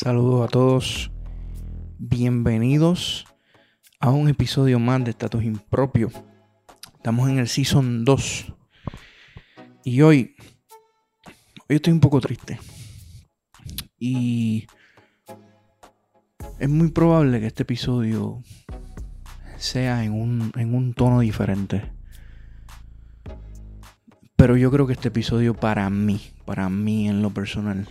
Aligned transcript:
Saludos 0.00 0.46
a 0.46 0.48
todos. 0.48 1.10
Bienvenidos 1.98 3.26
a 3.98 4.10
un 4.10 4.28
episodio 4.28 4.78
más 4.78 5.02
de 5.02 5.10
Estatus 5.10 5.42
Impropio. 5.42 6.12
Estamos 6.94 7.28
en 7.28 7.38
el 7.40 7.48
Season 7.48 8.04
2. 8.04 8.54
Y 9.82 10.02
hoy, 10.02 10.36
hoy 11.68 11.74
estoy 11.74 11.92
un 11.92 11.98
poco 11.98 12.20
triste. 12.20 12.60
Y 13.98 14.68
es 16.60 16.68
muy 16.68 16.92
probable 16.92 17.40
que 17.40 17.48
este 17.48 17.64
episodio 17.64 18.40
sea 19.56 20.04
en 20.04 20.12
un, 20.12 20.52
en 20.54 20.76
un 20.76 20.94
tono 20.94 21.18
diferente. 21.18 21.90
Pero 24.36 24.56
yo 24.56 24.70
creo 24.70 24.86
que 24.86 24.92
este 24.92 25.08
episodio 25.08 25.54
para 25.54 25.90
mí, 25.90 26.20
para 26.44 26.68
mí 26.68 27.08
en 27.08 27.20
lo 27.20 27.30
personal, 27.30 27.88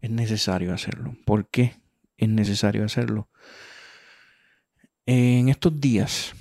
es 0.00 0.10
necesario 0.10 0.72
hacerlo. 0.72 1.16
¿Por 1.24 1.48
qué 1.48 1.74
es 2.16 2.28
necesario 2.28 2.84
hacerlo? 2.84 3.28
En 5.06 5.48
estos 5.48 5.80
días, 5.80 6.34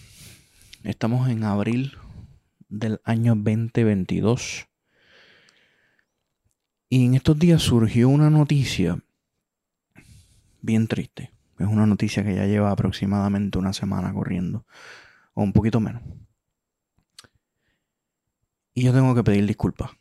estamos 0.84 1.30
en 1.30 1.44
abril 1.44 1.98
del 2.68 3.00
año 3.04 3.36
2022. 3.36 4.68
Y 6.90 7.06
en 7.06 7.16
estos 7.16 7.38
días 7.38 7.62
surgió 7.62 8.10
una 8.10 8.30
noticia 8.30 9.04
bien 10.62 10.88
triste. 10.88 11.32
Es 11.58 11.68
una 11.68 11.86
noticia 11.86 12.24
que 12.24 12.36
ya 12.36 12.46
lleva 12.46 12.72
aproximadamente 12.72 13.58
una 13.58 13.74
semana 13.74 14.14
corriendo. 14.14 14.66
O 15.34 15.44
un 15.44 15.54
poquito 15.54 15.80
menos. 15.80 16.04
Y 18.74 18.84
yo 18.84 18.94
tengo 18.94 19.16
que 19.16 19.24
pedir 19.24 19.46
disculpas. 19.46 19.92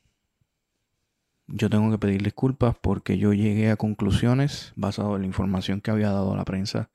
Yo 1.47 1.69
tengo 1.69 1.91
que 1.91 1.99
pedir 1.99 2.23
disculpas 2.23 2.75
porque 2.81 3.19
yo 3.19 3.35
llegué 3.35 3.71
a 3.71 3.77
conclusiones 3.77 4.73
basado 4.77 5.17
en 5.17 5.23
la 5.23 5.27
información 5.27 5.81
que 5.81 5.91
había 5.91 6.11
dado 6.11 6.35
la 6.37 6.45
prensa. 6.45 6.91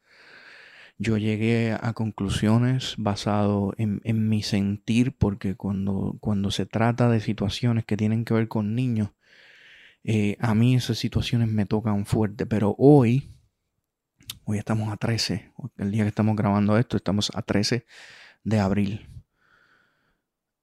Yo 0.97 1.17
llegué 1.17 1.78
a 1.80 1.94
conclusiones 1.94 2.95
basado 2.97 3.73
en, 3.78 4.02
mi 4.30 4.41
sentir 4.41 5.16
porque 5.16 5.56
cuando, 5.56 6.17
cuando 6.19 6.52
se 6.52 6.66
trata 6.66 7.09
de 7.09 7.22
situaciones 7.22 7.86
que 7.86 7.95
tienen 7.95 8.25
que 8.25 8.33
ver 8.33 8.47
con 8.47 8.75
niños, 8.75 9.11
eh, 10.03 10.36
a 10.39 10.56
mí 10.56 10.75
esas 10.75 10.97
situaciones 10.97 11.47
me 11.47 11.66
tocan 11.66 12.06
fuerte. 12.06 12.45
Pero 12.45 12.75
hoy, 12.78 13.30
hoy 14.45 14.58
estamos 14.58 14.91
a 14.91 14.97
13, 14.97 15.53
el 15.78 15.91
día 15.91 16.03
que 16.03 16.09
estamos 16.09 16.36
grabando 16.36 16.78
esto, 16.78 16.97
estamos 16.97 17.31
a 17.36 17.44
13 17.44 17.86
de 18.44 18.59
abril. 18.59 19.08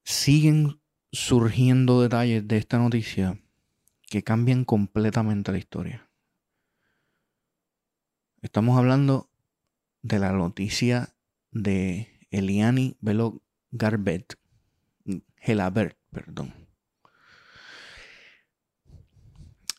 Siguen 0.03 0.81
surgiendo 1.13 2.03
detalles 2.03 2.47
de 2.47 2.59
esta 2.59 2.79
noticia 2.79 3.41
que 4.07 4.23
cambian 4.23 4.65
completamente 4.65 5.53
la 5.53 5.59
historia. 5.59 6.09
Estamos 8.43 8.79
hablando 8.79 9.29
de 10.03 10.19
la 10.19 10.33
noticia 10.33 11.15
de 11.51 12.27
Eliani 12.31 12.97
Velo 13.01 13.43
Garbet, 13.71 14.39
Gelabert, 15.37 15.99
perdón. 16.11 16.55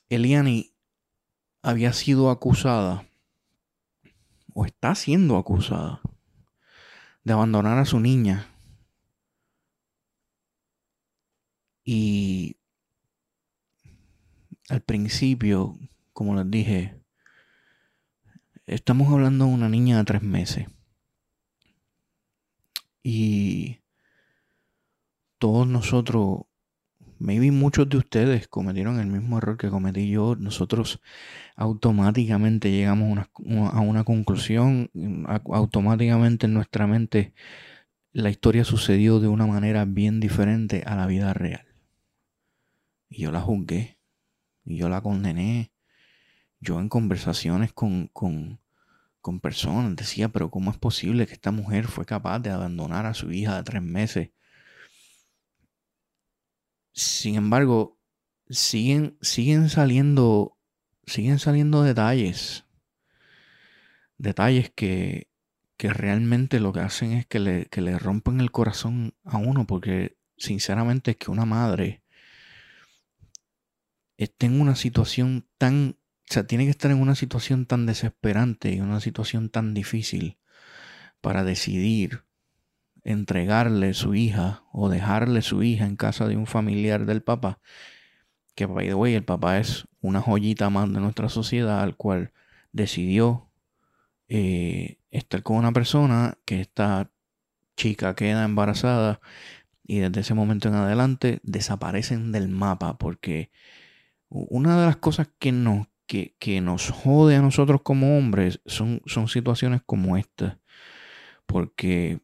Eliani 0.09 0.73
había 1.61 1.93
sido 1.93 2.29
acusada, 2.29 3.07
o 4.53 4.65
está 4.65 4.95
siendo 4.95 5.37
acusada, 5.37 6.01
de 7.23 7.33
abandonar 7.33 7.77
a 7.77 7.85
su 7.85 7.99
niña 7.99 8.53
Y 11.89 12.56
al 14.69 14.81
principio, 14.81 15.77
como 16.13 16.35
les 16.35 16.49
dije, 16.49 16.95
estamos 18.65 19.11
hablando 19.11 19.45
de 19.45 19.51
una 19.51 19.69
niña 19.69 19.97
de 19.97 20.03
tres 20.03 20.21
meses. 20.21 20.67
Y 23.03 23.79
todos 25.37 25.67
nosotros, 25.67 26.41
maybe 27.19 27.51
muchos 27.51 27.87
de 27.87 27.97
ustedes 27.97 28.47
cometieron 28.47 28.99
el 28.99 29.07
mismo 29.07 29.37
error 29.37 29.57
que 29.57 29.69
cometí 29.69 30.09
yo. 30.09 30.35
Nosotros 30.35 31.01
automáticamente 31.55 32.71
llegamos 32.71 33.19
a 33.19 33.79
una 33.79 34.03
conclusión, 34.03 34.89
automáticamente 35.25 36.47
en 36.47 36.53
nuestra 36.53 36.87
mente 36.87 37.33
la 38.11 38.31
historia 38.31 38.63
sucedió 38.63 39.19
de 39.19 39.27
una 39.27 39.45
manera 39.45 39.85
bien 39.85 40.19
diferente 40.19 40.83
a 40.85 40.95
la 40.95 41.05
vida 41.05 41.33
real. 41.33 41.65
Y 43.09 43.21
yo 43.21 43.31
la 43.31 43.41
juzgué. 43.41 43.96
Y 44.67 44.75
yo 44.75 44.89
la 44.89 45.01
condené. 45.01 45.71
Yo 46.59 46.79
en 46.79 46.89
conversaciones 46.89 47.71
con, 47.71 48.07
con, 48.07 48.59
con 49.21 49.39
personas 49.39 49.95
decía, 49.95 50.29
pero 50.29 50.51
¿cómo 50.51 50.71
es 50.71 50.77
posible 50.77 51.25
que 51.25 51.33
esta 51.33 51.51
mujer 51.51 51.87
fue 51.87 52.05
capaz 52.05 52.39
de 52.39 52.49
abandonar 52.49 53.05
a 53.05 53.13
su 53.13 53.31
hija 53.31 53.55
de 53.55 53.63
tres 53.63 53.81
meses? 53.81 54.31
Sin 56.91 57.35
embargo, 57.35 57.97
siguen, 58.49 59.17
siguen 59.21 59.69
saliendo, 59.69 60.57
siguen 61.05 61.39
saliendo 61.39 61.83
detalles. 61.83 62.65
Detalles 64.17 64.69
que, 64.71 65.29
que 65.77 65.93
realmente 65.93 66.59
lo 66.59 66.73
que 66.73 66.81
hacen 66.81 67.13
es 67.13 67.25
que 67.25 67.39
le, 67.39 67.67
que 67.67 67.79
le 67.81 67.97
rompen 67.97 68.41
el 68.41 68.51
corazón 68.51 69.13
a 69.23 69.37
uno, 69.37 69.65
porque 69.65 70.17
sinceramente 70.37 71.11
es 71.11 71.17
que 71.17 71.31
una 71.31 71.45
madre 71.45 72.03
esté 74.17 74.47
en 74.47 74.59
una 74.59 74.75
situación 74.75 75.47
tan, 75.57 75.97
o 76.29 76.33
sea, 76.33 76.45
tiene 76.45 76.65
que 76.65 76.71
estar 76.71 76.91
en 76.91 77.01
una 77.01 77.15
situación 77.15 77.65
tan 77.65 77.85
desesperante 77.85 78.71
y 78.71 78.79
una 78.79 78.99
situación 78.99 79.49
tan 79.49 79.73
difícil 79.73 80.37
para 81.21 81.43
decidir 81.43 82.23
entregarle 83.03 83.93
su 83.93 84.15
hija 84.15 84.63
o 84.71 84.89
dejarle 84.89 85.41
su 85.41 85.63
hija 85.63 85.85
en 85.85 85.95
casa 85.95 86.27
de 86.27 86.35
un 86.35 86.45
familiar 86.45 87.05
del 87.05 87.23
papá, 87.23 87.59
que 88.55 88.65
by 88.65 88.87
the 88.87 88.95
way, 88.95 89.13
el 89.13 89.23
papá 89.23 89.59
es 89.59 89.87
una 90.01 90.21
joyita 90.21 90.69
más 90.69 90.91
de 90.91 90.99
nuestra 90.99 91.29
sociedad 91.29 91.81
al 91.81 91.95
cual 91.95 92.33
decidió 92.71 93.49
eh, 94.27 94.99
estar 95.09 95.41
con 95.43 95.57
una 95.57 95.71
persona 95.71 96.37
que 96.43 96.59
esta 96.59 97.11
chica 97.77 98.15
queda 98.15 98.43
embarazada 98.43 99.21
y 99.83 99.99
desde 99.99 100.21
ese 100.21 100.33
momento 100.33 100.67
en 100.67 100.75
adelante 100.75 101.39
desaparecen 101.43 102.33
del 102.33 102.49
mapa 102.49 102.97
porque 102.97 103.51
una 104.29 104.79
de 104.79 104.85
las 104.85 104.97
cosas 104.97 105.29
que 105.39 105.51
nos, 105.51 105.87
que, 106.05 106.61
nos 106.61 106.89
jode 106.89 107.35
a 107.35 107.41
nosotros 107.41 107.81
como 107.81 108.17
hombres 108.17 108.61
son, 108.65 109.01
son 109.05 109.27
situaciones 109.27 109.81
como 109.85 110.17
esta. 110.17 110.59
Porque 111.45 112.19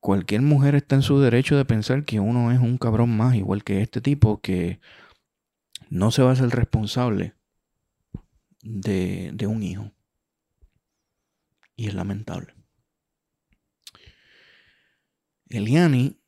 cualquier 0.00 0.42
mujer 0.42 0.74
está 0.74 0.96
en 0.96 1.02
su 1.02 1.20
derecho 1.20 1.56
de 1.56 1.64
pensar 1.64 2.04
que 2.04 2.20
uno 2.20 2.50
es 2.52 2.58
un 2.58 2.78
cabrón 2.78 3.16
más, 3.16 3.34
igual 3.34 3.64
que 3.64 3.82
este 3.82 4.00
tipo, 4.00 4.40
que 4.40 4.80
no 5.90 6.10
se 6.10 6.22
va 6.22 6.32
a 6.32 6.36
ser 6.36 6.50
responsable 6.50 7.34
de, 8.62 9.30
de 9.34 9.46
un 9.46 9.62
hijo. 9.62 9.92
Y 11.76 11.88
es 11.88 11.94
lamentable. 11.94 12.54
Eliani 15.48 16.18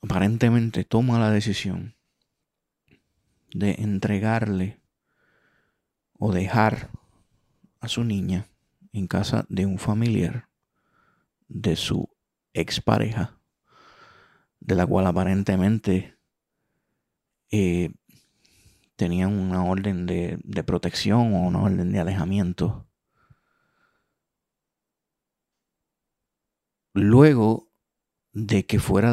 aparentemente 0.00 0.84
toma 0.84 1.18
la 1.18 1.32
decisión 1.32 1.97
de 3.52 3.76
entregarle 3.78 4.80
o 6.18 6.32
dejar 6.32 6.90
a 7.80 7.88
su 7.88 8.04
niña 8.04 8.46
en 8.92 9.06
casa 9.06 9.46
de 9.48 9.66
un 9.66 9.78
familiar 9.78 10.48
de 11.48 11.76
su 11.76 12.08
expareja, 12.52 13.38
de 14.60 14.74
la 14.74 14.86
cual 14.86 15.06
aparentemente 15.06 16.18
eh, 17.50 17.90
tenían 18.96 19.32
una 19.32 19.64
orden 19.64 20.06
de, 20.06 20.38
de, 20.42 20.64
protección 20.64 21.34
o 21.34 21.42
una 21.42 21.62
orden 21.62 21.92
de 21.92 22.00
alejamiento. 22.00 22.86
Luego 26.92 27.70
de 28.32 28.66
que 28.66 28.78
fuera 28.78 29.12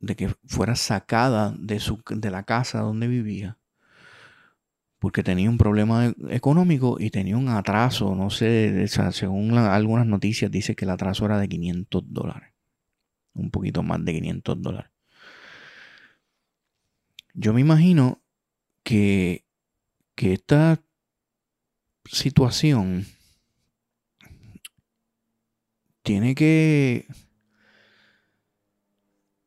de, 0.00 0.16
que 0.16 0.28
fuera 0.46 0.76
sacada 0.76 1.54
de, 1.58 1.80
su, 1.80 2.02
de 2.08 2.30
la 2.30 2.44
casa 2.44 2.80
donde 2.80 3.08
vivía 3.08 3.58
porque 4.98 5.22
tenía 5.22 5.50
un 5.50 5.58
problema 5.58 6.12
económico 6.30 6.96
y 6.98 7.10
tenía 7.10 7.36
un 7.36 7.48
atraso, 7.48 8.14
no 8.14 8.30
sé, 8.30 8.88
según 8.88 9.56
algunas 9.56 10.06
noticias 10.06 10.50
dice 10.50 10.74
que 10.74 10.84
el 10.84 10.90
atraso 10.90 11.26
era 11.26 11.38
de 11.38 11.48
500 11.48 12.04
dólares, 12.06 12.52
un 13.34 13.50
poquito 13.50 13.82
más 13.82 14.04
de 14.04 14.14
500 14.14 14.62
dólares. 14.62 14.90
Yo 17.34 17.52
me 17.52 17.60
imagino 17.60 18.22
que, 18.82 19.44
que 20.14 20.32
esta 20.32 20.80
situación 22.06 23.04
tiene 26.02 26.34
que 26.34 27.06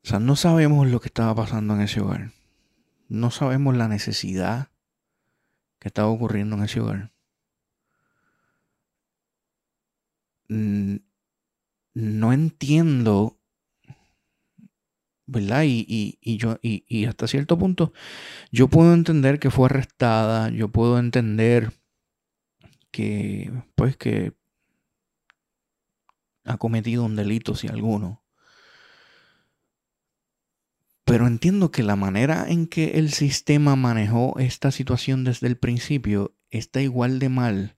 o 0.04 0.08
sea, 0.08 0.20
no 0.20 0.36
sabemos 0.36 0.88
lo 0.88 1.00
que 1.02 1.08
estaba 1.08 1.36
pasando 1.36 1.76
en 1.76 1.82
ese 1.82 2.02
hogar. 2.02 2.32
No 3.10 3.32
sabemos 3.32 3.76
la 3.76 3.88
necesidad 3.88 4.70
que 5.80 5.88
estaba 5.90 6.10
ocurriendo 6.10 6.56
en 6.56 6.64
ese 6.64 6.80
hogar. 6.80 7.12
No 10.48 12.34
entiendo, 12.34 13.40
¿verdad? 15.26 15.64
Y, 15.66 16.18
yo, 16.38 16.58
y, 16.62 17.06
hasta 17.06 17.28
cierto 17.28 17.58
punto, 17.58 17.94
yo 18.52 18.68
puedo 18.68 18.94
entender 18.94 19.40
que 19.40 19.52
fue 19.52 19.66
arrestada, 19.66 20.50
yo 20.50 20.70
puedo 20.70 20.98
entender 20.98 21.74
que, 22.92 23.52
pues, 23.76 23.98
que 23.98 24.34
ha 26.46 26.58
cometido 26.58 27.06
un 27.06 27.16
delito, 27.16 27.56
si 27.56 27.68
alguno. 27.68 28.24
Pero 31.10 31.26
entiendo 31.26 31.72
que 31.72 31.82
la 31.82 31.96
manera 31.96 32.46
en 32.48 32.68
que 32.68 33.00
el 33.00 33.12
sistema 33.12 33.76
manejó 33.76 34.38
esta 34.38 34.70
situación 34.70 35.24
desde 35.24 35.48
el 35.48 35.58
principio 35.58 36.36
está 36.52 36.82
igual 36.82 37.18
de 37.18 37.30
mal 37.30 37.76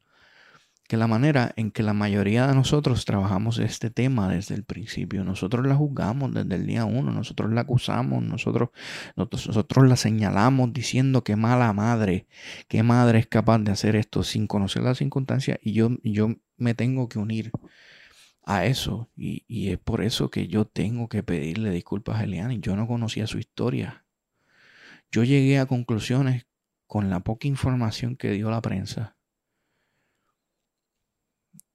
que 0.89 0.98
la 0.98 1.07
manera 1.07 1.54
en 1.56 1.72
que 1.72 1.81
la 1.81 1.94
mayoría 1.94 2.45
de 2.45 2.54
nosotros 2.54 3.06
trabajamos 3.06 3.57
este 3.60 3.89
tema 3.89 4.28
desde 4.28 4.56
el 4.56 4.66
principio. 4.66 5.24
Nosotros 5.24 5.66
la 5.66 5.74
juzgamos 5.74 6.33
desde 6.33 6.56
el 6.56 6.68
día 6.68 6.83
uno, 6.83 7.13
nosotros 7.13 7.50
la 7.54 7.62
acusamos, 7.62 8.22
nosotros, 8.22 8.72
nosotros, 9.16 9.88
la 9.88 9.95
señalamos 9.95 10.74
diciendo 10.74 11.24
que 11.24 11.38
mala 11.38 11.72
madre, 11.72 12.28
qué 12.68 12.83
madre 12.83 13.19
es 13.19 13.28
capaz 13.28 13.60
de 13.60 13.72
hacer 13.72 13.95
esto 13.95 14.24
sin 14.24 14.48
conocer 14.48 14.83
las 14.83 14.98
circunstancias 14.98 15.57
y 15.62 15.72
yo, 15.72 15.92
yo 16.04 16.36
me 16.57 16.74
tengo 16.74 17.07
que 17.07 17.19
unir 17.19 17.54
a 18.43 18.65
eso. 18.65 19.09
Y, 19.15 19.69
es 19.69 19.79
por 19.79 20.01
eso 20.01 20.29
que 20.29 20.47
yo 20.47 20.65
tengo 20.65 21.09
que 21.09 21.23
pedirle 21.23 21.71
disculpas 21.71 22.19
a 22.19 22.23
Eliani. 22.23 22.59
Yo 22.59 22.75
no 22.75 22.88
conocía 22.88 23.27
su 23.27 23.39
historia. 23.39 24.05
Yo 25.11 25.23
llegué 25.23 25.59
a 25.59 25.65
conclusiones 25.65 26.47
con 26.88 27.09
la 27.09 27.21
poca 27.21 27.47
información 27.47 28.15
que 28.15 28.31
dio 28.31 28.49
la 28.49 28.61
prensa. 28.61 29.15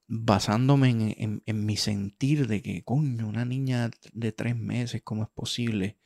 Basándome 0.09 1.15
en, 1.17 1.65
mi 1.65 1.75
sentir 1.75 2.47
de 2.47 2.61
que, 2.61 2.83
coño, 2.83 3.27
una 3.27 3.43
niña 3.45 3.91
de 4.13 4.31
tres 4.31 4.55
meses, 4.55 5.01
¿cómo 5.03 5.23
es 5.23 5.29
posible? 5.29 5.97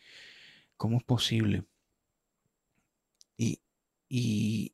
¿Cómo 0.75 0.97
es 0.97 1.03
posible? 1.03 1.65
Y, 3.37 3.61
y, 4.09 4.73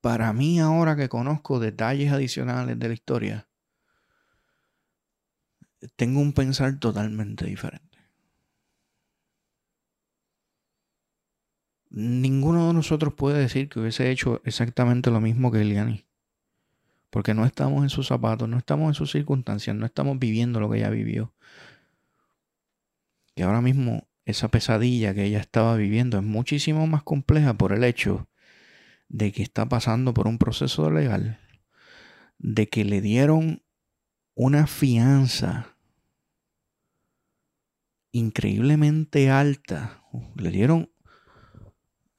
para 0.00 0.32
mí 0.32 0.60
ahora 0.60 0.96
que 0.96 1.08
conozco 1.08 1.60
detalles 1.60 2.12
adicionales 2.12 2.78
de 2.78 2.88
la 2.88 2.94
historia, 2.94 3.48
tengo 5.96 6.20
un 6.20 6.32
pensar 6.32 6.78
totalmente 6.78 7.46
diferente. 7.46 7.98
Ninguno 11.90 12.68
de 12.68 12.74
nosotros 12.74 13.14
puede 13.14 13.40
decir 13.40 13.68
que 13.68 13.80
hubiese 13.80 14.10
hecho 14.10 14.40
exactamente 14.44 15.10
lo 15.10 15.20
mismo 15.20 15.50
que 15.50 15.60
Eliani. 15.60 16.06
Porque 17.10 17.34
no 17.34 17.44
estamos 17.44 17.82
en 17.82 17.90
sus 17.90 18.06
zapatos, 18.06 18.48
no 18.48 18.56
estamos 18.56 18.88
en 18.88 18.94
sus 18.94 19.10
circunstancias, 19.10 19.74
no 19.74 19.84
estamos 19.84 20.18
viviendo 20.18 20.60
lo 20.60 20.70
que 20.70 20.78
ella 20.78 20.90
vivió. 20.90 21.34
Y 23.34 23.42
ahora 23.42 23.60
mismo 23.60 24.06
esa 24.24 24.48
pesadilla 24.48 25.14
que 25.14 25.24
ella 25.24 25.40
estaba 25.40 25.74
viviendo 25.76 26.18
es 26.18 26.24
muchísimo 26.24 26.86
más 26.86 27.02
compleja 27.02 27.54
por 27.54 27.72
el 27.72 27.82
hecho 27.82 28.29
de 29.10 29.32
que 29.32 29.42
está 29.42 29.68
pasando 29.68 30.14
por 30.14 30.28
un 30.28 30.38
proceso 30.38 30.88
legal, 30.90 31.40
de 32.38 32.68
que 32.68 32.84
le 32.84 33.00
dieron 33.00 33.62
una 34.34 34.68
fianza 34.68 35.76
increíblemente 38.12 39.28
alta, 39.28 40.04
le 40.36 40.50
dieron, 40.50 40.92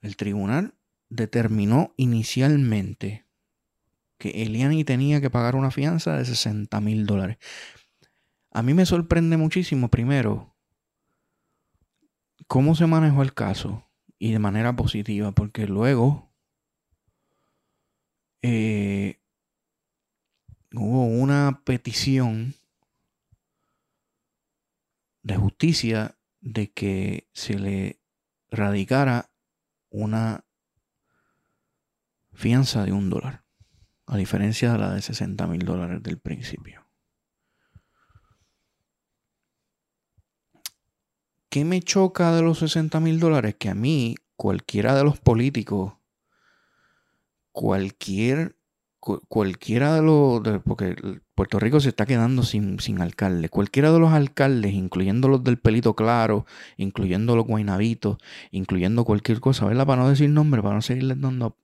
el 0.02 0.18
tribunal 0.18 0.76
determinó 1.10 1.94
inicialmente 1.96 3.26
que 4.18 4.44
Eliani 4.44 4.84
tenía 4.84 5.22
que 5.22 5.30
pagar 5.30 5.56
una 5.56 5.72
fianza 5.72 6.18
de 6.18 6.26
60 6.26 6.80
mil 6.82 7.06
dólares. 7.06 7.38
A 8.52 8.64
mí 8.64 8.74
me 8.74 8.86
sorprende 8.86 9.38
muchísimo, 9.38 9.90
primero, 9.90 10.58
cómo 12.48 12.76
se 12.76 12.86
manejó 12.86 13.22
el 13.24 13.34
caso 13.34 13.90
y 14.20 14.34
de 14.34 14.40
manera 14.40 14.76
positiva, 14.76 15.32
porque 15.32 15.68
luego 15.68 16.31
eh, 18.42 19.20
hubo 20.74 21.06
una 21.06 21.62
petición 21.64 22.56
de 25.24 25.36
justicia 25.36 26.18
de 26.40 26.72
que 26.72 27.30
se 27.34 27.60
le 27.60 28.02
radicara 28.50 29.32
una 29.90 30.46
fianza 32.34 32.84
de 32.84 32.92
un 32.92 33.10
dólar, 33.10 33.44
a 34.08 34.18
diferencia 34.18 34.72
de 34.72 34.80
la 34.80 34.94
de 34.94 35.02
60 35.02 35.46
mil 35.48 35.64
dólares 35.64 36.02
del 36.02 36.18
principio. 36.18 36.88
¿Qué 41.50 41.66
me 41.66 41.82
choca 41.82 42.34
de 42.34 42.42
los 42.42 42.60
60 42.60 43.00
mil 43.02 43.20
dólares? 43.20 43.56
Que 43.60 43.70
a 43.70 43.76
mí, 43.76 44.16
cualquiera 44.38 44.96
de 44.96 45.04
los 45.04 45.20
políticos 45.20 46.01
cualquier, 47.52 48.58
cualquiera 49.00 49.96
de 49.96 50.02
los, 50.02 50.42
porque 50.64 50.96
Puerto 51.36 51.60
Rico 51.60 51.80
se 51.80 51.90
está 51.90 52.06
quedando 52.06 52.44
sin, 52.44 52.80
sin 52.80 53.02
alcalde, 53.02 53.50
cualquiera 53.50 53.92
de 53.92 54.00
los 54.00 54.14
alcaldes, 54.14 54.74
incluyendo 54.74 55.28
los 55.28 55.44
del 55.44 55.58
pelito 55.58 55.96
claro, 55.96 56.46
incluyendo 56.78 57.36
los 57.36 57.46
guainabitos, 57.46 58.18
incluyendo 58.52 59.06
cualquier 59.06 59.40
cosa, 59.40 59.66
¿verdad? 59.66 59.88
Para 59.88 60.04
no 60.04 60.10
decir 60.10 60.30
nombre, 60.30 60.62
para 60.62 60.76
no 60.76 60.82
seguirles 60.82 61.20
dando 61.20 61.58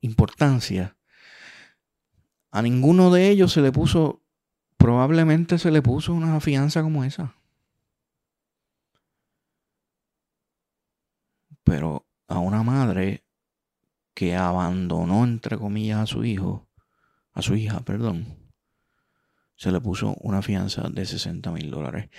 importancia. 0.00 0.96
A 2.50 2.62
ninguno 2.62 3.10
de 3.10 3.30
ellos 3.30 3.52
se 3.52 3.62
le 3.62 3.72
puso, 3.72 4.22
probablemente 4.76 5.58
se 5.58 5.70
le 5.70 5.82
puso 5.82 6.12
una 6.12 6.38
fianza 6.40 6.82
como 6.82 7.02
esa. 7.02 7.34
Pero 11.64 12.06
a 12.28 12.38
una 12.38 12.62
madre 12.62 13.21
que 14.14 14.36
abandonó, 14.36 15.24
entre 15.24 15.58
comillas, 15.58 16.00
a 16.00 16.06
su 16.06 16.24
hijo, 16.24 16.68
a 17.32 17.42
su 17.42 17.54
hija, 17.56 17.80
perdón, 17.80 18.26
se 19.56 19.70
le 19.72 19.80
puso 19.80 20.16
una 20.20 20.42
fianza 20.42 20.88
de 20.90 21.06
60 21.06 21.50
mil 21.52 21.70
dólares. 21.70 22.10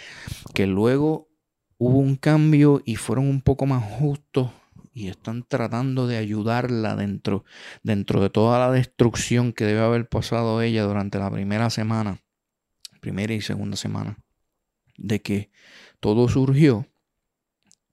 Que 0.54 0.66
luego 0.66 1.30
hubo 1.78 2.00
un 2.00 2.16
cambio 2.16 2.82
y 2.86 2.96
fueron 2.96 3.28
un 3.28 3.42
poco 3.42 3.66
más 3.66 3.84
justos 3.84 4.50
y 4.94 5.08
están 5.08 5.44
tratando 5.44 6.08
de 6.08 6.18
ayudarla 6.18 6.96
dentro, 6.96 7.44
dentro 7.82 8.22
de 8.22 8.30
toda 8.30 8.60
la 8.60 8.72
destrucción 8.72 9.54
que 9.54 9.66
debe 9.66 9.82
haber 9.82 10.08
pasado 10.08 10.62
ella 10.62 10.84
durante 10.84 11.20
la 11.20 11.32
primera 11.32 11.70
semana, 11.70 12.22
primera 13.02 13.34
y 13.34 13.42
segunda 13.42 13.76
semana, 13.76 14.18
de 14.98 15.22
que 15.22 15.52
todo 16.00 16.30
surgió, 16.30 16.88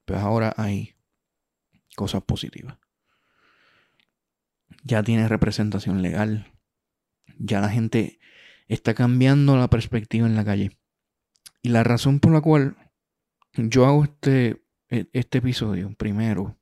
pues 0.05 0.21
ahora 0.21 0.55
hay 0.57 0.95
cosas 1.97 2.23
positivas 2.23 2.80
ya 4.83 5.03
tiene 5.03 5.29
representación 5.29 6.03
legal. 6.03 6.53
Ya 7.39 7.61
la 7.61 7.69
gente 7.69 8.19
está 8.69 8.95
cambiando 8.95 9.57
la 9.57 9.69
perspectiva 9.69 10.27
en 10.27 10.37
la 10.37 10.45
calle. 10.45 10.79
Y 11.63 11.71
la 11.71 11.85
razón 11.85 12.21
por 12.21 12.33
la 12.33 12.41
cual 12.41 12.77
yo 13.55 13.87
hago 13.87 14.05
este, 14.05 14.65
e, 14.89 15.09
este 15.13 15.39
episodio, 15.39 15.93
primero, 15.95 16.59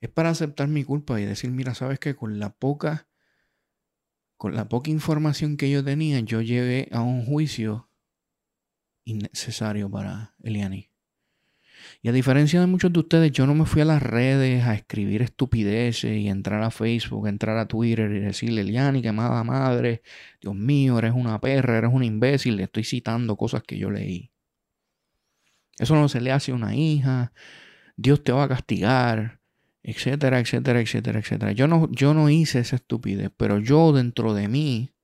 es 0.00 0.10
para 0.10 0.30
aceptar 0.30 0.68
mi 0.68 0.84
culpa 0.84 1.20
y 1.20 1.24
decir, 1.24 1.50
mira, 1.50 1.74
sabes 1.74 1.98
que 1.98 2.14
con 2.14 2.38
la 2.38 2.50
poca, 2.50 3.08
con 4.36 4.54
la 4.54 4.68
poca 4.68 4.90
información 4.90 5.56
que 5.56 5.70
yo 5.70 5.82
tenía, 5.84 6.20
yo 6.20 6.40
llegué 6.42 6.88
a 6.92 7.00
un 7.00 7.24
juicio 7.24 7.90
innecesario 9.04 9.90
para 9.90 10.34
Eliani. 10.42 10.90
Y 12.02 12.08
a 12.08 12.12
diferencia 12.12 12.60
de 12.60 12.66
muchos 12.66 12.92
de 12.92 13.00
ustedes, 13.00 13.32
yo 13.32 13.46
no 13.46 13.54
me 13.54 13.66
fui 13.66 13.82
a 13.82 13.84
las 13.84 14.02
redes 14.02 14.64
a 14.64 14.74
escribir 14.74 15.22
estupideces 15.22 16.16
y 16.16 16.28
entrar 16.28 16.62
a 16.62 16.70
Facebook, 16.70 17.26
entrar 17.26 17.58
a 17.58 17.66
Twitter 17.66 18.10
y 18.12 18.20
decirle, 18.20 18.62
Eliani, 18.62 19.02
que 19.02 19.12
mala 19.12 19.44
madre, 19.44 20.02
Dios 20.40 20.54
mío, 20.54 20.98
eres 20.98 21.12
una 21.14 21.40
perra, 21.40 21.78
eres 21.78 21.90
un 21.92 22.04
imbécil, 22.04 22.56
le 22.56 22.64
estoy 22.64 22.84
citando 22.84 23.36
cosas 23.36 23.62
que 23.62 23.78
yo 23.78 23.90
leí. 23.90 24.30
Eso 25.78 25.94
no 25.94 26.08
se 26.08 26.20
le 26.20 26.32
hace 26.32 26.52
a 26.52 26.54
una 26.54 26.74
hija, 26.74 27.32
Dios 27.96 28.24
te 28.24 28.32
va 28.32 28.44
a 28.44 28.48
castigar, 28.48 29.40
etcétera, 29.82 30.40
etcétera, 30.40 30.80
etcétera, 30.80 31.18
etcétera. 31.20 31.52
Yo 31.52 31.68
no, 31.68 31.90
yo 31.92 32.14
no 32.14 32.28
hice 32.28 32.60
esa 32.60 32.76
estupidez, 32.76 33.30
pero 33.36 33.58
yo 33.58 33.92
dentro 33.92 34.34
de 34.34 34.48
mí 34.48 34.95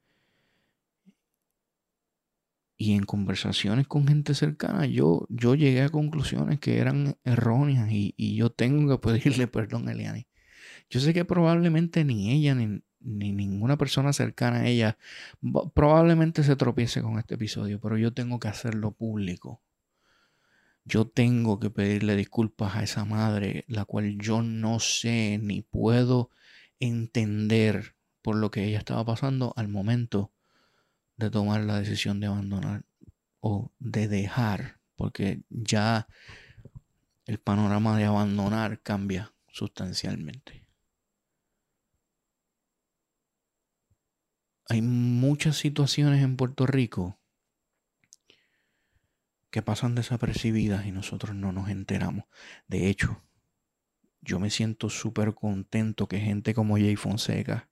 y 2.83 2.95
en 2.95 3.05
conversaciones 3.05 3.87
con 3.87 4.09
gente 4.09 4.35
cercana, 4.35 4.87
yo, 4.87 5.29
yo 5.31 5.55
llegué 5.55 5.83
a 5.83 5.89
conclusiones 5.89 6.59
que 6.59 6.79
eran 6.79 7.17
erróneas 7.23 7.89
y, 7.93 8.35
yo 8.35 8.51
tengo 8.51 8.99
que 8.99 9.09
pedirle 9.09 9.47
perdón 9.47 9.89
a 9.89 9.93
Eliani. 9.93 10.27
Yo 10.91 10.99
sé 10.99 11.15
que 11.15 11.25
probablemente 11.25 12.05
ni 12.05 12.33
ella 12.33 12.57
ni, 12.57 12.83
ni 12.99 13.31
ninguna 13.31 13.79
persona 13.79 14.13
cercana 14.13 14.63
a 14.63 14.67
ella 14.67 14.99
probablemente 15.75 16.43
se 16.43 16.57
tropiece 16.57 17.03
con 17.03 17.21
este 17.21 17.37
episodio, 17.37 17.81
pero 17.81 17.97
yo 17.99 18.13
tengo 18.13 18.41
que 18.41 18.49
hacerlo 18.49 18.91
público. 18.91 19.63
yo 20.85 21.07
tengo 21.07 21.61
que 21.61 21.71
pedirle 21.71 22.17
disculpas 22.17 22.75
a 22.75 22.83
esa 22.83 23.05
madre, 23.05 23.65
la 23.69 23.85
cual 23.85 24.19
yo 24.19 24.43
no 24.43 24.81
sé 24.81 25.39
ni 25.41 25.63
puedo 25.63 26.31
entender 26.81 27.95
por 28.23 28.35
lo 28.35 28.51
que 28.51 28.65
ella 28.65 28.79
estaba 28.79 29.05
pasando 29.05 29.53
al 29.57 29.69
momento 29.69 30.33
de 31.17 31.31
tomar 31.31 31.61
la 31.63 31.79
decisión 31.79 32.21
de 32.21 32.27
abandonar 32.27 32.85
o 33.41 33.73
de 33.79 34.09
dejar, 34.09 34.81
porque 34.97 35.43
ya 35.51 36.07
el 37.27 37.39
panorama 37.39 37.97
de 37.97 38.05
abandonar 38.05 38.83
cambia 38.83 39.35
sustancialmente. 39.49 40.67
Hay 44.69 44.81
muchas 44.81 45.57
situaciones 45.57 46.23
en 46.23 46.37
Puerto 46.37 46.67
Rico 46.67 47.19
que 49.51 49.61
pasan 49.61 49.95
desapercibidas 49.95 50.87
y 50.87 50.93
nosotros 50.93 51.35
no 51.35 51.53
nos 51.53 51.69
enteramos. 51.69 52.25
De 52.69 52.89
hecho, 52.89 53.23
yo 54.23 54.41
me 54.41 54.49
siento 54.49 54.89
súper 54.89 55.35
contento 55.35 56.09
que 56.09 56.21
gente 56.21 56.55
como 56.55 56.77
Jay 56.77 56.97
Fonseca, 56.97 57.69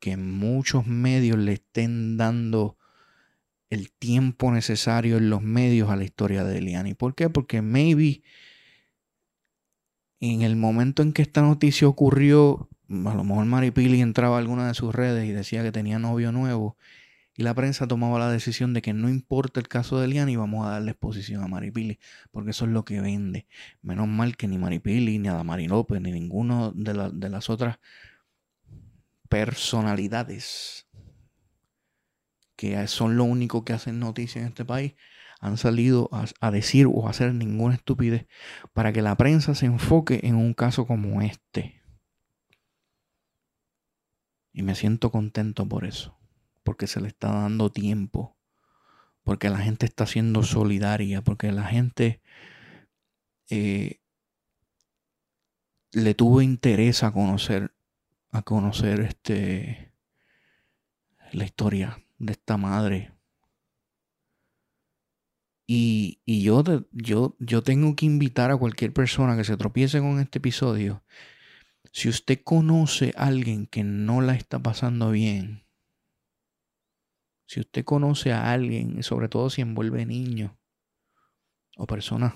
que 0.00 0.16
muchos 0.16 0.86
medios 0.86 1.38
le 1.38 1.52
estén 1.54 2.16
dando 2.16 2.76
el 3.70 3.92
tiempo 3.92 4.50
necesario 4.50 5.18
en 5.18 5.30
los 5.30 5.42
medios 5.42 5.90
a 5.90 5.96
la 5.96 6.04
historia 6.04 6.42
de 6.44 6.58
Eliani. 6.58 6.94
¿Por 6.94 7.14
qué? 7.14 7.30
Porque 7.30 7.62
maybe 7.62 8.22
en 10.18 10.42
el 10.42 10.56
momento 10.56 11.02
en 11.02 11.12
que 11.12 11.22
esta 11.22 11.42
noticia 11.42 11.86
ocurrió, 11.86 12.68
a 12.88 13.14
lo 13.14 13.24
mejor 13.24 13.46
Maripili 13.46 14.00
entraba 14.00 14.36
a 14.36 14.38
alguna 14.40 14.66
de 14.66 14.74
sus 14.74 14.94
redes 14.94 15.28
y 15.28 15.32
decía 15.32 15.62
que 15.62 15.72
tenía 15.72 15.98
novio 15.98 16.32
nuevo 16.32 16.76
y 17.36 17.42
la 17.42 17.54
prensa 17.54 17.86
tomaba 17.86 18.18
la 18.18 18.30
decisión 18.30 18.74
de 18.74 18.82
que 18.82 18.92
no 18.92 19.08
importa 19.08 19.60
el 19.60 19.68
caso 19.68 19.98
de 19.98 20.06
Eliani, 20.06 20.36
vamos 20.36 20.66
a 20.66 20.70
darle 20.70 20.90
exposición 20.90 21.42
a 21.42 21.48
Maripili, 21.48 21.98
porque 22.32 22.50
eso 22.50 22.66
es 22.66 22.70
lo 22.70 22.84
que 22.84 23.00
vende. 23.00 23.46
Menos 23.80 24.08
mal 24.08 24.36
que 24.36 24.46
ni 24.46 24.58
Maripili, 24.58 25.18
ni 25.18 25.28
Adamari 25.28 25.66
López, 25.66 26.02
ni 26.02 26.12
ninguno 26.12 26.72
de, 26.72 27.10
de 27.14 27.28
las 27.30 27.48
otras 27.48 27.78
personalidades 29.30 30.86
que 32.60 32.86
son 32.88 33.16
lo 33.16 33.24
único 33.24 33.64
que 33.64 33.72
hacen 33.72 33.98
noticia 33.98 34.42
en 34.42 34.48
este 34.48 34.66
país, 34.66 34.94
han 35.40 35.56
salido 35.56 36.10
a, 36.12 36.50
decir 36.50 36.86
o 36.86 37.06
a 37.06 37.10
hacer 37.10 37.32
ninguna 37.32 37.74
estupidez 37.74 38.26
para 38.74 38.92
que 38.92 39.00
la 39.00 39.16
prensa 39.16 39.54
se 39.54 39.64
enfoque 39.64 40.20
en 40.24 40.34
un 40.34 40.52
caso 40.52 40.86
como 40.86 41.22
este. 41.22 41.82
Y 44.52 44.62
me 44.62 44.74
siento 44.74 45.10
contento 45.10 45.66
por 45.66 45.86
eso, 45.86 46.18
porque 46.62 46.86
se 46.86 47.00
le 47.00 47.08
está 47.08 47.32
dando 47.32 47.72
tiempo, 47.72 48.36
porque 49.22 49.48
la 49.48 49.60
gente 49.60 49.86
está 49.86 50.04
siendo 50.04 50.42
solidaria, 50.42 51.22
porque 51.22 51.52
la 51.52 51.64
gente 51.64 52.20
eh, 53.48 54.02
le 55.92 56.14
tuvo 56.14 56.42
interés 56.42 57.02
a 57.02 57.12
conocer, 57.12 57.72
a 58.30 58.42
conocer 58.42 59.00
este, 59.00 59.92
la 61.32 61.44
historia 61.44 61.98
de 62.18 62.32
esta 62.32 62.56
madre 62.56 63.20
y, 65.72 66.42
yo, 66.42 66.64
yo, 66.90 67.36
yo 67.38 67.62
tengo 67.62 67.94
que 67.94 68.04
invitar 68.04 68.50
a 68.50 68.56
cualquier 68.56 68.92
persona 68.92 69.36
que 69.36 69.44
se 69.44 69.56
tropiece 69.56 70.00
con 70.00 70.18
este 70.18 70.38
episodio. 70.38 71.04
Si 71.92 72.08
usted 72.08 72.40
conoce 72.42 73.12
a 73.16 73.28
alguien 73.28 73.68
que 73.68 73.84
no 73.84 74.20
la 74.20 74.34
está 74.34 74.58
pasando 74.58 75.12
bien, 75.12 75.64
si 77.46 77.60
usted 77.60 77.84
conoce 77.84 78.32
a 78.32 78.50
alguien, 78.50 79.00
sobre 79.04 79.28
todo 79.28 79.48
si 79.48 79.60
envuelve 79.60 80.04
niños 80.06 80.50
o 81.76 81.86
personas 81.86 82.34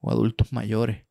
o 0.00 0.10
adultos 0.10 0.54
mayores, 0.54 1.04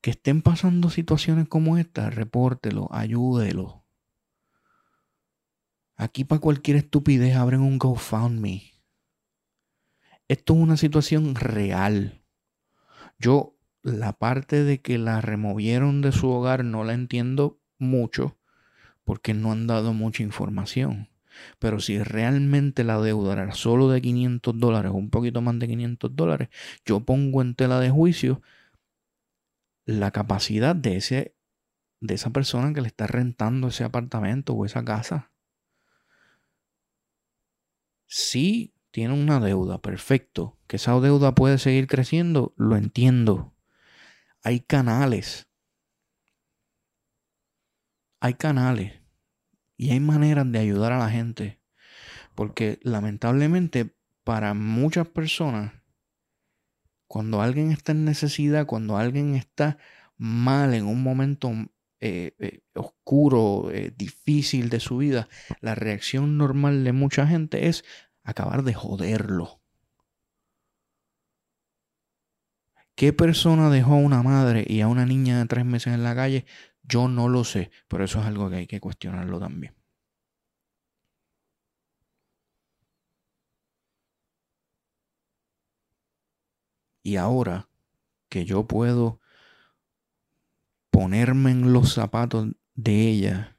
que 0.00 0.10
estén 0.10 0.42
pasando 0.42 0.90
situaciones 0.90 1.48
como 1.48 1.78
esta, 1.78 2.10
repórtelo, 2.10 2.88
ayúdelo. 2.92 3.84
Aquí 5.96 6.24
para 6.24 6.40
cualquier 6.40 6.76
estupidez 6.76 7.36
abren 7.36 7.60
un 7.60 7.78
GoFundMe 7.78 8.78
esto 10.28 10.52
es 10.52 10.60
una 10.60 10.76
situación 10.76 11.34
real. 11.34 12.20
Yo 13.18 13.56
la 13.82 14.12
parte 14.12 14.62
de 14.62 14.80
que 14.82 14.98
la 14.98 15.22
removieron 15.22 16.02
de 16.02 16.12
su 16.12 16.28
hogar 16.28 16.64
no 16.64 16.84
la 16.84 16.92
entiendo 16.92 17.58
mucho 17.78 18.36
porque 19.04 19.32
no 19.32 19.52
han 19.52 19.66
dado 19.66 19.94
mucha 19.94 20.22
información. 20.22 21.08
Pero 21.58 21.80
si 21.80 22.02
realmente 22.02 22.84
la 22.84 23.00
deuda 23.00 23.32
era 23.32 23.52
solo 23.52 23.88
de 23.88 24.02
500 24.02 24.58
dólares, 24.58 24.92
un 24.92 25.08
poquito 25.08 25.40
más 25.40 25.58
de 25.58 25.68
500 25.68 26.14
dólares, 26.14 26.48
yo 26.84 27.00
pongo 27.00 27.40
en 27.40 27.54
tela 27.54 27.80
de 27.80 27.88
juicio 27.88 28.42
la 29.88 30.10
capacidad 30.10 30.76
de, 30.76 30.98
ese, 30.98 31.34
de 32.00 32.12
esa 32.12 32.28
persona 32.28 32.74
que 32.74 32.82
le 32.82 32.88
está 32.88 33.06
rentando 33.06 33.68
ese 33.68 33.84
apartamento 33.84 34.52
o 34.52 34.66
esa 34.66 34.84
casa. 34.84 35.32
Sí, 38.04 38.74
tiene 38.90 39.14
una 39.14 39.40
deuda, 39.40 39.80
perfecto. 39.80 40.58
Que 40.66 40.76
esa 40.76 41.00
deuda 41.00 41.34
puede 41.34 41.56
seguir 41.56 41.86
creciendo, 41.86 42.52
lo 42.58 42.76
entiendo. 42.76 43.54
Hay 44.42 44.60
canales. 44.60 45.48
Hay 48.20 48.34
canales. 48.34 49.00
Y 49.78 49.92
hay 49.92 50.00
maneras 50.00 50.52
de 50.52 50.58
ayudar 50.58 50.92
a 50.92 50.98
la 50.98 51.08
gente. 51.08 51.62
Porque 52.34 52.78
lamentablemente 52.82 53.96
para 54.22 54.52
muchas 54.52 55.08
personas, 55.08 55.72
cuando 57.08 57.42
alguien 57.42 57.72
está 57.72 57.92
en 57.92 58.04
necesidad, 58.04 58.66
cuando 58.66 58.96
alguien 58.98 59.34
está 59.34 59.78
mal 60.18 60.74
en 60.74 60.86
un 60.86 61.02
momento 61.02 61.50
eh, 62.00 62.34
eh, 62.38 62.60
oscuro, 62.74 63.70
eh, 63.72 63.92
difícil 63.96 64.68
de 64.68 64.78
su 64.78 64.98
vida, 64.98 65.28
la 65.60 65.74
reacción 65.74 66.36
normal 66.38 66.84
de 66.84 66.92
mucha 66.92 67.26
gente 67.26 67.68
es 67.68 67.84
acabar 68.22 68.62
de 68.62 68.74
joderlo. 68.74 69.60
¿Qué 72.94 73.12
persona 73.12 73.70
dejó 73.70 73.94
a 73.94 73.98
una 73.98 74.22
madre 74.22 74.64
y 74.68 74.80
a 74.80 74.88
una 74.88 75.06
niña 75.06 75.38
de 75.38 75.46
tres 75.46 75.64
meses 75.64 75.94
en 75.94 76.02
la 76.02 76.14
calle? 76.14 76.44
Yo 76.82 77.08
no 77.08 77.28
lo 77.28 77.44
sé, 77.44 77.70
pero 77.88 78.04
eso 78.04 78.20
es 78.20 78.26
algo 78.26 78.50
que 78.50 78.56
hay 78.56 78.66
que 78.66 78.80
cuestionarlo 78.80 79.38
también. 79.38 79.77
Y 87.08 87.16
ahora 87.16 87.70
que 88.28 88.44
yo 88.44 88.66
puedo 88.66 89.18
ponerme 90.90 91.52
en 91.52 91.72
los 91.72 91.94
zapatos 91.94 92.48
de 92.74 93.08
ella, 93.08 93.56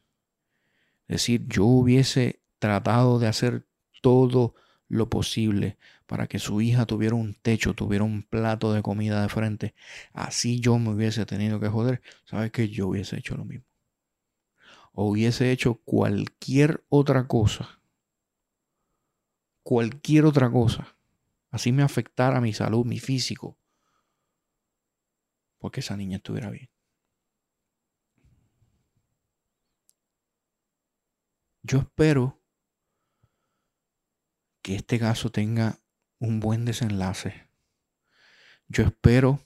decir, 1.07 1.47
yo 1.47 1.65
hubiese 1.65 2.43
tratado 2.59 3.17
de 3.17 3.25
hacer 3.25 3.67
todo 4.03 4.53
lo 4.87 5.09
posible 5.09 5.79
para 6.05 6.27
que 6.27 6.37
su 6.37 6.61
hija 6.61 6.85
tuviera 6.85 7.15
un 7.15 7.33
techo, 7.33 7.73
tuviera 7.73 8.03
un 8.03 8.21
plato 8.21 8.71
de 8.71 8.83
comida 8.83 9.23
de 9.23 9.29
frente. 9.29 9.73
Así 10.13 10.59
yo 10.59 10.77
me 10.77 10.91
hubiese 10.91 11.25
tenido 11.25 11.59
que 11.59 11.69
joder. 11.69 12.03
¿Sabes 12.25 12.51
que 12.51 12.69
Yo 12.69 12.89
hubiese 12.89 13.17
hecho 13.17 13.35
lo 13.35 13.45
mismo. 13.45 13.65
O 14.91 15.09
hubiese 15.09 15.51
hecho 15.51 15.81
cualquier 15.85 16.83
otra 16.87 17.27
cosa. 17.27 17.81
Cualquier 19.63 20.25
otra 20.25 20.51
cosa. 20.51 20.98
Así 21.51 21.71
me 21.71 21.83
afectara 21.83 22.41
mi 22.41 22.53
salud, 22.53 22.85
mi 22.85 22.99
físico. 22.99 23.57
Porque 25.57 25.79
esa 25.79 25.97
niña 25.97 26.17
estuviera 26.17 26.49
bien. 26.49 26.69
Yo 31.63 31.79
espero 31.79 32.41
que 34.61 34.75
este 34.75 34.99
caso 34.99 35.31
tenga 35.31 35.79
un 36.19 36.39
buen 36.39 36.65
desenlace. 36.65 37.49
Yo 38.67 38.83
espero 38.83 39.45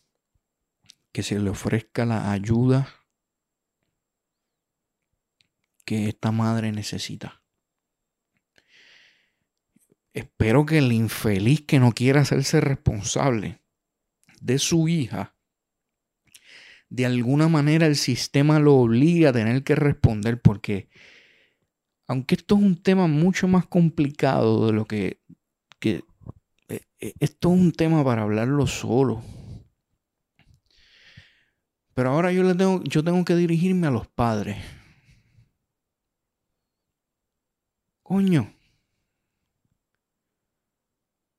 que 1.12 1.24
se 1.24 1.40
le 1.40 1.50
ofrezca 1.50 2.06
la 2.06 2.32
ayuda 2.32 2.88
que 5.86 6.08
esta 6.10 6.32
madre 6.32 6.72
necesita. 6.72 7.43
Espero 10.14 10.66
que 10.66 10.78
el 10.78 10.92
infeliz 10.92 11.62
que 11.62 11.80
no 11.80 11.92
quiera 11.92 12.22
hacerse 12.22 12.62
responsable 12.62 13.60
de 14.42 14.60
su 14.60 14.88
hija, 14.88 15.36
de 16.90 17.08
alguna 17.08 17.48
manera 17.48 17.88
el 17.88 17.96
sistema 17.96 18.60
lo 18.60 18.76
obliga 18.76 19.30
a 19.30 19.34
tener 19.34 19.64
que 19.64 19.74
responder 19.76 20.40
porque 20.40 20.90
aunque 22.08 22.36
esto 22.36 22.56
es 22.56 22.62
un 22.62 22.76
tema 22.76 23.08
mucho 23.08 23.48
más 23.48 23.66
complicado 23.66 24.68
de 24.68 24.74
lo 24.74 24.86
que, 24.86 25.20
eh, 25.82 26.02
eh, 26.70 27.14
esto 27.20 27.54
es 27.54 27.60
un 27.60 27.72
tema 27.72 28.04
para 28.04 28.22
hablarlo 28.24 28.68
solo. 28.68 29.24
Pero 31.96 32.10
ahora 32.10 32.32
yo, 32.32 32.44
le 32.44 32.56
tengo, 32.56 32.84
yo 32.84 33.04
tengo 33.04 33.24
que 33.24 33.36
dirigirme 33.36 33.88
a 33.88 33.92
los 33.92 34.08
padres. 34.08 34.58
Coño. 38.04 38.54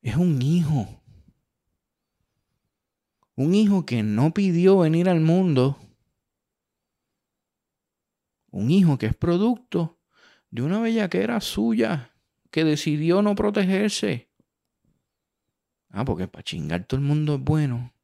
Es 0.05 0.17
un 0.17 0.43
hijo. 0.43 1.03
Un 3.37 3.55
hijo 3.55 3.87
que 3.87 4.03
no 4.03 4.35
pidió 4.35 4.79
venir 4.79 5.09
al 5.09 5.21
mundo. 5.21 5.79
Un 8.51 8.71
hijo 8.71 8.99
que 8.99 9.07
es 9.07 9.17
producto 9.17 9.99
de 10.51 10.61
una 10.61 10.79
bellaquera 10.79 11.41
suya 11.41 12.15
que 12.51 12.65
decidió 12.65 13.23
no 13.23 13.35
protegerse. 13.35 14.31
Ah, 15.89 16.05
porque 16.05 16.29
para 16.29 16.45
chingar 16.45 16.85
todo 16.85 17.01
el 17.01 17.07
mundo 17.07 17.37
es 17.37 17.41
bueno, 17.41 17.95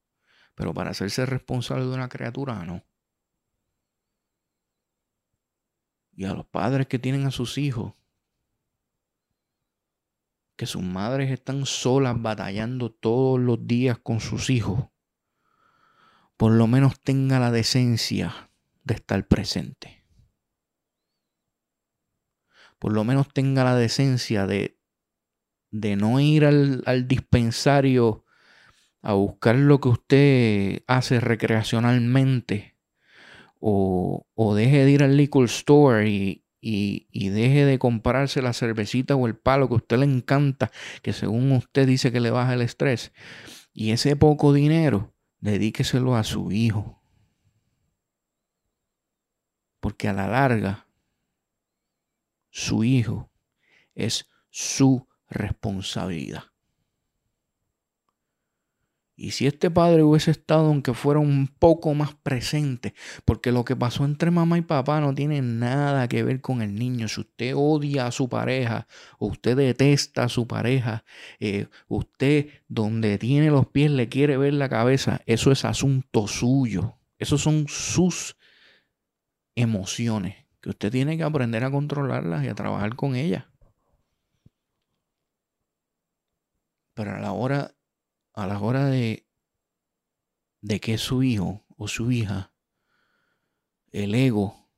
pero 0.55 0.73
para 0.73 0.93
hacerse 0.93 1.27
responsable 1.27 1.85
de 1.85 1.93
una 1.93 2.09
criatura 2.09 2.65
no. 2.65 2.83
Y 6.13 6.25
a 6.25 6.33
los 6.33 6.47
padres 6.47 6.87
que 6.87 6.99
tienen 6.99 7.27
a 7.27 7.31
sus 7.31 7.59
hijos, 7.59 7.93
que 10.61 10.67
sus 10.67 10.83
madres 10.83 11.31
están 11.31 11.65
solas 11.65 12.21
batallando 12.21 12.91
todos 12.91 13.41
los 13.41 13.67
días 13.67 13.99
con 13.99 14.21
sus 14.21 14.51
hijos, 14.51 14.91
por 16.37 16.53
lo 16.53 16.67
menos 16.67 17.01
tenga 17.01 17.41
la 17.41 17.51
decencia 17.51 18.51
de 18.85 18.93
estar 18.93 19.27
presente. 19.27 20.05
Por 22.79 22.93
lo 22.93 23.05
menos 23.05 23.33
tenga 23.33 23.65
la 23.65 23.75
decencia 23.75 24.47
de, 24.47 24.79
de 25.71 25.97
no 25.97 26.21
ir 26.21 26.45
al, 26.45 27.09
dispensario 27.09 28.27
a 29.01 29.15
buscar 29.15 29.57
lo 29.57 29.81
que 29.81 29.89
usted 29.89 30.83
hace 30.87 31.21
recreacionalmente 31.21 32.77
o, 33.61 34.27
o, 34.35 34.55
deje 34.55 34.85
de 34.85 34.91
ir 34.91 35.03
al 35.05 35.17
liquor 35.17 35.47
store 35.47 36.11
y, 36.11 36.45
y, 36.61 37.29
deje 37.31 37.65
de 37.65 37.79
comprarse 37.79 38.43
la 38.43 38.53
cervecita 38.53 39.17
o 39.17 39.27
el 39.27 39.37
palo 39.37 39.69
que 39.69 39.75
a 39.75 39.79
usted 39.79 39.99
le 39.99 40.07
encanta, 40.07 40.71
que 41.03 41.13
según 41.13 41.53
usted 41.53 41.87
dice 41.87 42.13
que 42.13 42.21
le 42.21 42.31
baja 42.31 42.55
el 42.55 42.63
estrés, 42.63 43.13
y 43.73 43.93
ese 43.93 44.17
poco 44.17 44.53
dinero, 44.53 45.15
dedíqueselo 45.41 46.17
a 46.17 46.25
su 46.25 46.53
hijo. 46.53 47.03
Porque 49.81 50.09
a 50.09 50.13
la 50.13 50.29
larga, 50.29 50.87
su 52.51 52.85
hijo 52.85 53.31
es 53.95 54.29
su 54.51 55.09
responsabilidad. 55.29 56.50
Y 59.21 59.33
si 59.33 59.47
este 59.47 59.71
padre 59.71 60.03
hubiese 60.03 60.31
estado, 60.31 60.69
aunque 60.69 60.95
fuera 60.95 61.21
un 61.21 61.47
poco 61.47 61.93
más 61.93 62.15
presente, 62.15 62.95
porque 63.27 63.53
lo 63.53 63.67
que 63.67 63.77
pasó 63.77 64.07
entre 64.07 64.31
mamá 64.31 64.57
y 64.57 64.63
papá 64.63 64.99
no 65.03 65.15
tiene 65.15 65.43
nada 65.43 66.09
que 66.09 66.23
ver 66.23 66.41
con 66.41 66.63
el 66.63 66.75
niño. 66.75 67.07
Si 67.07 67.21
usted 67.21 67.53
odia 67.55 68.07
a 68.07 68.13
su 68.13 68.31
pareja, 68.31 68.87
o 69.19 69.27
usted 69.27 69.59
detesta 69.59 70.25
a 70.25 70.29
su 70.31 70.47
pareja, 70.47 71.05
eh, 71.39 71.67
usted 71.87 72.49
donde 72.69 73.19
tiene 73.19 73.51
los 73.51 73.67
pies 73.67 73.91
le 73.91 74.09
quiere 74.09 74.39
ver 74.39 74.55
la 74.55 74.71
cabeza, 74.71 75.21
eso 75.27 75.53
es 75.53 75.67
asunto 75.67 76.27
suyo. 76.27 76.97
Esos 77.19 77.43
son 77.43 77.67
sus 77.69 78.39
emociones, 79.55 80.47
que 80.63 80.71
usted 80.71 80.91
tiene 80.91 81.19
que 81.19 81.25
aprender 81.25 81.63
a 81.65 81.71
controlarlas 81.71 82.43
y 82.43 82.49
a 82.49 82.55
trabajar 82.55 82.97
con 82.97 83.15
ellas. 83.17 83.45
Pero 86.95 87.15
a 87.15 87.19
la 87.19 87.33
hora 87.33 87.75
a 88.33 88.47
la 88.47 88.59
hora 88.61 88.87
de, 88.87 89.27
de 90.61 90.81
que 90.81 90.99
su 90.99 91.23
hijo 91.23 91.65
o 91.77 91.89
su 91.89 92.13
hija, 92.13 92.53
el 93.93 94.15
ego, 94.15 94.69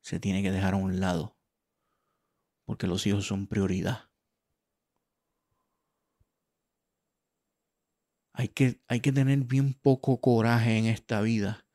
se 0.00 0.20
tiene 0.20 0.42
que 0.42 0.52
dejar 0.52 0.74
a 0.74 0.76
un 0.76 1.00
lado, 1.00 1.36
porque 2.64 2.86
los 2.86 3.06
hijos 3.06 3.26
son 3.26 3.48
prioridad. 3.48 4.10
Hay 8.32 8.48
que, 8.48 8.80
hay 8.86 9.00
que 9.00 9.12
tener 9.12 9.38
bien 9.40 9.74
poco 9.74 10.20
coraje 10.20 10.78
en 10.78 10.86
esta 10.86 11.22
vida 11.22 11.66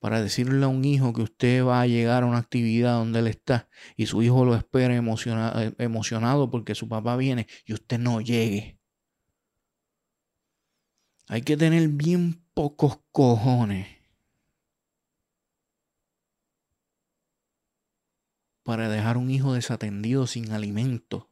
para 0.00 0.20
decirle 0.20 0.64
a 0.64 0.68
un 0.68 0.84
hijo 0.84 1.12
que 1.12 1.22
usted 1.22 1.64
va 1.64 1.80
a 1.80 1.86
llegar 1.86 2.24
a 2.24 2.26
una 2.26 2.38
actividad 2.38 2.94
donde 2.94 3.20
él 3.20 3.28
está 3.28 3.70
y 3.96 4.06
su 4.06 4.20
hijo 4.20 4.44
lo 4.44 4.56
espera 4.56 4.96
emocionado, 4.96 5.72
emocionado 5.78 6.50
porque 6.50 6.74
su 6.74 6.88
papá 6.88 7.16
viene 7.16 7.46
y 7.64 7.72
usted 7.72 8.00
no 8.00 8.20
llegue. 8.20 8.81
Hay 11.32 11.40
que 11.40 11.56
tener 11.56 11.88
bien 11.88 12.44
pocos 12.52 12.98
cojones 13.10 13.88
para 18.62 18.90
dejar 18.90 19.16
un 19.16 19.30
hijo 19.30 19.54
desatendido 19.54 20.26
sin 20.26 20.52
alimento, 20.52 21.30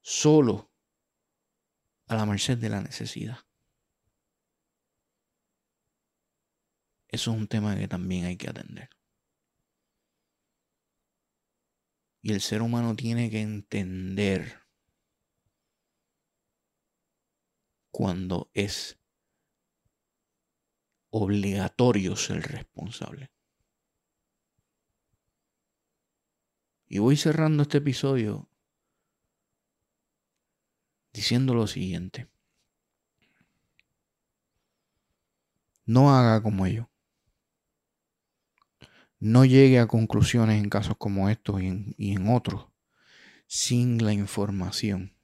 solo 0.00 0.72
a 2.08 2.16
la 2.16 2.26
merced 2.26 2.58
de 2.58 2.68
la 2.68 2.80
necesidad. 2.80 3.38
Eso 7.06 7.30
es 7.30 7.36
un 7.36 7.46
tema 7.46 7.76
que 7.76 7.86
también 7.86 8.24
hay 8.24 8.36
que 8.36 8.50
atender. 8.50 8.90
Y 12.22 12.32
el 12.32 12.40
ser 12.40 12.60
humano 12.60 12.96
tiene 12.96 13.30
que 13.30 13.40
entender 13.40 14.69
cuando 18.00 18.50
es 18.54 18.98
obligatorio 21.10 22.16
ser 22.16 22.40
responsable. 22.40 23.30
Y 26.86 26.98
voy 26.98 27.18
cerrando 27.18 27.64
este 27.64 27.76
episodio 27.76 28.48
diciendo 31.12 31.52
lo 31.52 31.66
siguiente. 31.66 32.30
No 35.84 36.16
haga 36.16 36.42
como 36.42 36.66
yo. 36.68 36.90
No 39.18 39.44
llegue 39.44 39.78
a 39.78 39.86
conclusiones 39.86 40.58
en 40.62 40.70
casos 40.70 40.96
como 40.96 41.28
estos 41.28 41.60
y 41.60 41.66
en, 41.66 41.94
y 41.98 42.12
en 42.12 42.34
otros 42.34 42.68
sin 43.46 44.02
la 44.02 44.14
información. 44.14 45.19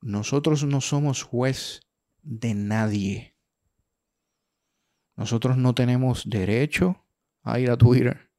Nosotros 0.00 0.64
no 0.64 0.80
somos 0.80 1.22
juez 1.22 1.82
de 2.22 2.54
nadie. 2.54 3.36
Nosotros 5.16 5.56
no 5.58 5.74
tenemos 5.74 6.28
derecho 6.28 7.04
a 7.42 7.60
ir 7.60 7.70
a 7.70 7.76
Twitter. 7.76 8.30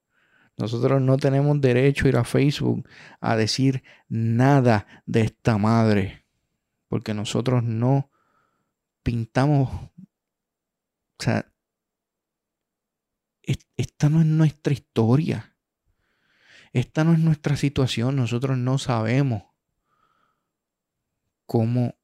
Nosotros 0.57 1.01
no 1.01 1.17
tenemos 1.17 1.61
derecho 1.61 2.05
a 2.05 2.09
ir 2.09 2.17
a 2.17 2.23
Facebook 2.23 2.87
a 3.19 3.35
decir 3.35 3.83
nada 4.09 4.87
de 5.05 5.21
esta 5.21 5.57
madre. 5.57 6.25
Porque 6.87 7.13
nosotros 7.13 7.63
no 7.63 8.11
pintamos. 9.03 9.69
O 9.71 11.23
sea, 11.23 11.51
esta 13.77 14.09
no 14.09 14.21
es 14.21 14.25
nuestra 14.25 14.73
historia. 14.73 15.55
Esta 16.73 17.03
no 17.03 17.13
es 17.13 17.19
nuestra 17.19 17.55
situación. 17.55 18.15
Nosotros 18.15 18.57
no 18.57 18.77
sabemos 18.77 19.50
cómo 21.51 21.99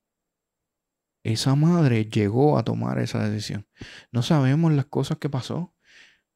esa 1.23 1.55
madre 1.55 2.03
llegó 2.03 2.57
a 2.57 2.65
tomar 2.65 2.99
esa 2.99 3.29
decisión. 3.29 3.65
No 4.11 4.21
sabemos 4.21 4.73
las 4.73 4.87
cosas 4.87 5.19
que 5.19 5.29
pasó. 5.29 5.73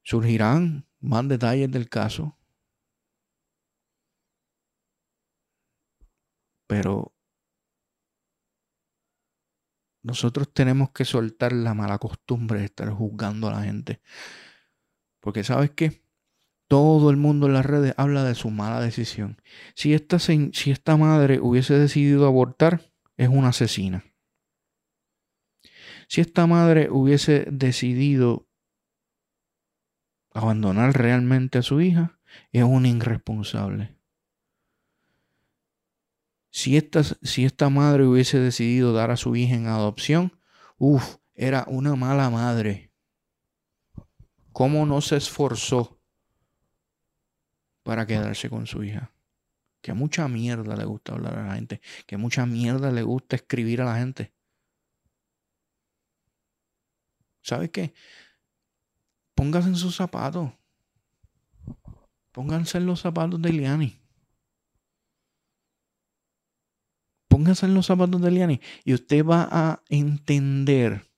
Surgirán 0.01 0.87
más 1.01 1.27
detalles 1.27 1.69
del 1.71 1.89
caso. 1.89 2.37
Pero 6.67 7.13
nosotros 10.03 10.53
tenemos 10.53 10.91
que 10.91 11.03
soltar 11.03 11.51
la 11.51 11.73
mala 11.73 11.97
costumbre 11.97 12.59
de 12.59 12.65
estar 12.67 12.89
juzgando 12.91 13.49
a 13.49 13.51
la 13.51 13.63
gente. 13.63 14.01
Porque 15.19 15.43
sabes 15.43 15.71
qué? 15.71 16.01
Todo 16.69 17.09
el 17.09 17.17
mundo 17.17 17.47
en 17.47 17.55
las 17.55 17.65
redes 17.65 17.93
habla 17.97 18.23
de 18.23 18.35
su 18.35 18.49
mala 18.51 18.79
decisión. 18.79 19.41
Si 19.75 19.93
esta, 19.93 20.17
si 20.17 20.71
esta 20.71 20.95
madre 20.95 21.41
hubiese 21.41 21.73
decidido 21.77 22.25
abortar, 22.25 22.90
es 23.21 23.29
una 23.29 23.49
asesina. 23.49 24.03
Si 26.07 26.21
esta 26.21 26.47
madre 26.47 26.89
hubiese 26.89 27.45
decidido 27.51 28.47
abandonar 30.33 30.97
realmente 30.97 31.59
a 31.59 31.61
su 31.61 31.81
hija, 31.81 32.19
es 32.51 32.63
una 32.63 32.87
irresponsable. 32.87 33.95
Si 36.49 36.77
esta, 36.77 37.03
si 37.03 37.45
esta 37.45 37.69
madre 37.69 38.07
hubiese 38.07 38.39
decidido 38.39 38.91
dar 38.91 39.11
a 39.11 39.17
su 39.17 39.35
hija 39.35 39.53
en 39.53 39.67
adopción, 39.67 40.39
uff, 40.79 41.17
era 41.35 41.65
una 41.67 41.95
mala 41.95 42.31
madre. 42.31 42.91
¿Cómo 44.51 44.87
no 44.87 44.99
se 44.99 45.17
esforzó 45.17 46.01
para 47.83 48.07
quedarse 48.07 48.49
con 48.49 48.65
su 48.65 48.83
hija? 48.83 49.13
Que 49.81 49.93
mucha 49.93 50.27
mierda 50.27 50.75
le 50.75 50.85
gusta 50.85 51.13
hablar 51.13 51.37
a 51.37 51.47
la 51.47 51.55
gente, 51.55 51.81
que 52.05 52.17
mucha 52.17 52.45
mierda 52.45 52.91
le 52.91 53.03
gusta 53.03 53.35
escribir 53.35 53.81
a 53.81 53.85
la 53.85 53.97
gente. 53.97 54.33
¿Sabes 57.41 57.71
qué? 57.71 57.93
Pónganse 59.33 59.69
en 59.69 59.75
sus 59.75 59.95
zapatos. 59.95 60.51
Pónganse 62.31 62.77
en 62.77 62.85
los 62.85 63.01
zapatos 63.01 63.41
de 63.41 63.49
Iliani. 63.49 64.01
póngase 67.41 67.65
en 67.65 67.73
los 67.73 67.87
zapatos 67.87 68.21
de 68.21 68.29
Liani 68.29 68.61
y 68.83 68.93
usted 68.93 69.25
va 69.25 69.47
a 69.49 69.81
entender 69.89 71.09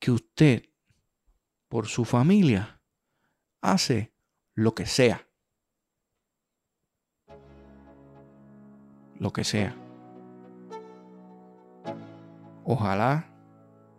que 0.00 0.10
usted, 0.10 0.64
por 1.68 1.86
su 1.86 2.04
familia, 2.04 2.80
hace 3.60 4.12
lo 4.54 4.74
que 4.74 4.86
sea. 4.86 5.28
Lo 9.22 9.32
que 9.32 9.44
sea. 9.44 9.72
Ojalá 12.64 13.28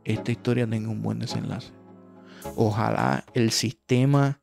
esta 0.03 0.33
historia 0.33 0.69
tenga 0.69 0.89
un 0.89 1.01
buen 1.01 1.19
desenlace. 1.19 1.71
Ojalá 2.57 3.23
el 3.33 3.51
sistema 3.51 4.41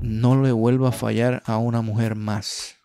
no 0.00 0.42
le 0.42 0.50
vuelva 0.50 0.88
a 0.88 0.92
fallar 0.92 1.42
a 1.44 1.58
una 1.58 1.82
mujer 1.82 2.14
más. 2.16 2.78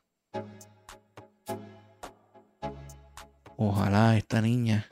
Ojalá 3.56 4.18
esta 4.18 4.42
niña 4.42 4.86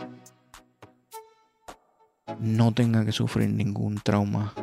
no 2.39 2.73
tenga 2.73 3.03
que 3.03 3.11
sufrir 3.11 3.49
ningún 3.49 3.95
trauma 3.95 4.53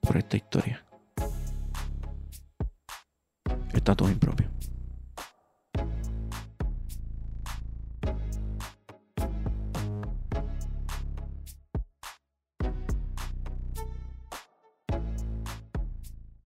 por 0.00 0.16
esta 0.16 0.36
historia. 0.36 0.84
Está 3.72 3.94
todo 3.94 4.10
impropio. 4.10 4.59